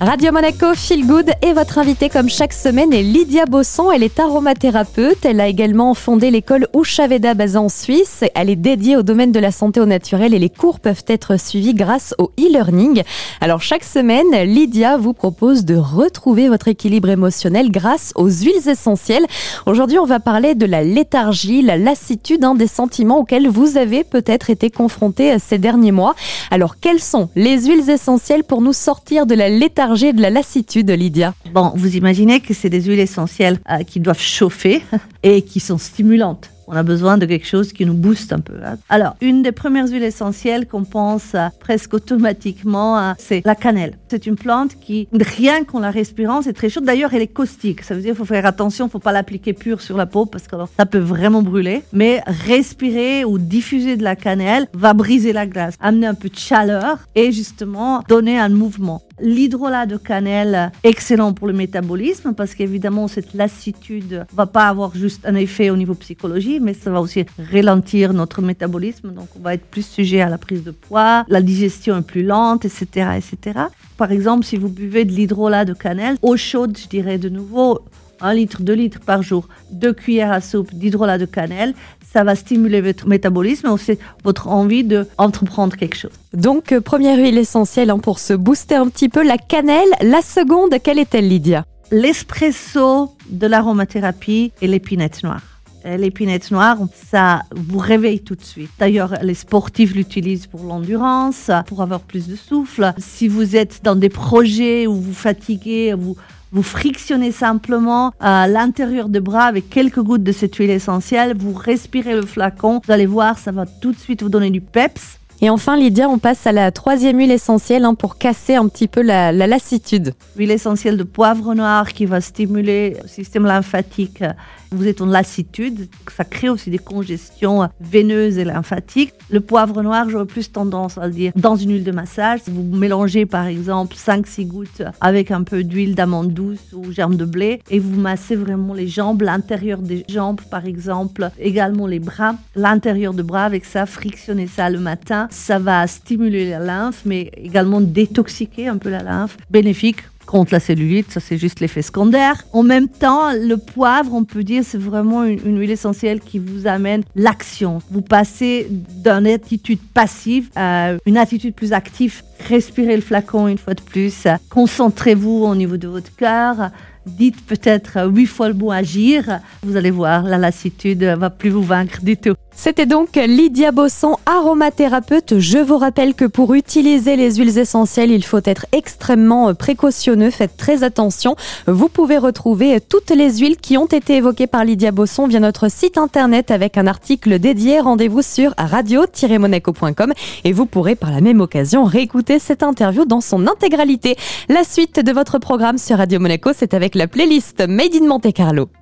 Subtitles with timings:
[0.00, 3.90] Radio Monaco Feel Good et votre invitée comme chaque semaine est Lydia Bosson.
[3.90, 5.24] Elle est aromathérapeute.
[5.24, 8.22] Elle a également fondé l'école Ushaveda basée en Suisse.
[8.36, 11.36] Elle est dédiée au domaine de la santé au naturel et les cours peuvent être
[11.36, 13.02] suivis grâce au e-learning.
[13.40, 19.26] Alors chaque semaine, Lydia vous propose de retrouver votre équilibre émotionnel grâce aux huiles essentielles.
[19.66, 24.48] Aujourd'hui, on va parler de la léthargie, la lassitude, des sentiments auxquels vous avez peut-être
[24.48, 26.14] été confronté ces derniers mois.
[26.52, 29.87] Alors quelles sont les huiles essentielles pour nous sortir de la léthargie?
[29.88, 31.34] De la lassitude, Lydia.
[31.52, 34.82] Bon, vous imaginez que c'est des huiles essentielles euh, qui doivent chauffer
[35.22, 36.50] et qui sont stimulantes.
[36.70, 38.52] On a besoin de quelque chose qui nous booste un peu.
[38.62, 38.76] Hein.
[38.90, 43.96] Alors, une des premières huiles essentielles qu'on pense presque automatiquement, c'est la cannelle.
[44.10, 46.84] C'est une plante qui, rien qu'en la respirant, c'est très chaude.
[46.84, 47.82] D'ailleurs, elle est caustique.
[47.82, 50.04] Ça veut dire qu'il faut faire attention, il ne faut pas l'appliquer pure sur la
[50.04, 51.82] peau parce que ça peut vraiment brûler.
[51.94, 56.36] Mais respirer ou diffuser de la cannelle va briser la glace, amener un peu de
[56.36, 59.00] chaleur et justement donner un mouvement.
[59.20, 65.17] L'hydrolat de cannelle, excellent pour le métabolisme parce qu'évidemment, cette lassitude va pas avoir juste
[65.24, 69.12] un effet au niveau psychologie, mais ça va aussi ralentir notre métabolisme.
[69.12, 72.22] Donc, on va être plus sujet à la prise de poids, la digestion est plus
[72.22, 73.60] lente, etc., etc.
[73.96, 77.80] Par exemple, si vous buvez de l'hydrolat de cannelle, eau chaude, je dirais de nouveau,
[78.20, 81.74] 1 litre, 2 litres par jour, 2 cuillères à soupe d'hydrolat de cannelle,
[82.12, 86.12] ça va stimuler votre métabolisme et aussi votre envie d'entreprendre quelque chose.
[86.32, 89.88] Donc, euh, première huile essentielle hein, pour se booster un petit peu, la cannelle.
[90.00, 91.64] La seconde, quelle est-elle, Lydia?
[91.90, 95.42] L'espresso de l'aromathérapie et l'épinette noire.
[95.84, 98.70] L'épinette noire, ça vous réveille tout de suite.
[98.78, 102.92] D'ailleurs, les sportifs l'utilisent pour l'endurance, pour avoir plus de souffle.
[102.98, 106.14] Si vous êtes dans des projets où vous fatiguez, vous
[106.52, 111.34] vous frictionnez simplement à l'intérieur des bras avec quelques gouttes de cette huile essentielle.
[111.36, 112.80] Vous respirez le flacon.
[112.84, 115.17] Vous allez voir, ça va tout de suite vous donner du peps.
[115.40, 118.88] Et enfin, Lydia, on passe à la troisième huile essentielle hein, pour casser un petit
[118.88, 120.14] peu la, la lassitude.
[120.36, 124.24] L'huile essentielle de poivre noir qui va stimuler le système lymphatique
[124.70, 129.14] vous êtes en lassitude, ça crée aussi des congestions veineuses et lymphatiques.
[129.30, 132.40] Le poivre noir, j'aurais plus tendance à le dire dans une huile de massage.
[132.46, 137.24] Vous mélangez par exemple 5-6 gouttes avec un peu d'huile d'amande douce ou germe de
[137.24, 142.34] blé et vous massez vraiment les jambes, l'intérieur des jambes par exemple, également les bras,
[142.54, 145.27] l'intérieur des bras avec ça, frictionnez ça le matin.
[145.30, 149.36] Ça va stimuler la lymphe mais également détoxiquer un peu la lymphe.
[149.50, 152.44] Bénéfique contre la cellulite, ça c'est juste l'effet secondaire.
[152.52, 156.66] En même temps, le poivre, on peut dire, c'est vraiment une, huile essentielle qui vous
[156.66, 157.80] amène l'action.
[157.90, 162.22] Vous passez d'une attitude passive à une attitude plus active.
[162.46, 164.26] Respirez le flacon une fois de plus.
[164.50, 166.70] Concentrez-vous au niveau de votre cœur
[167.08, 171.62] dites peut-être huit fois le mot agir, vous allez voir, la lassitude va plus vous
[171.62, 172.34] vaincre du tout.
[172.60, 175.38] C'était donc Lydia Bosson, aromathérapeute.
[175.38, 180.32] Je vous rappelle que pour utiliser les huiles essentielles, il faut être extrêmement précautionneux.
[180.32, 181.36] Faites très attention.
[181.68, 185.70] Vous pouvez retrouver toutes les huiles qui ont été évoquées par Lydia Bosson via notre
[185.70, 187.78] site internet avec un article dédié.
[187.78, 193.46] Rendez-vous sur radio-monaco.com et vous pourrez par la même occasion réécouter cette interview dans son
[193.46, 194.16] intégralité.
[194.48, 198.32] La suite de votre programme sur Radio Monaco, c'est avec la playlist Made in Monte
[198.32, 198.77] Carlo.